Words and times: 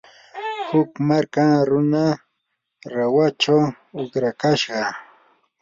huk 0.69 0.91
marka 1.07 1.45
runa 1.69 2.05
rahuchaw 2.93 3.61
uqrakashqa. 4.01 4.79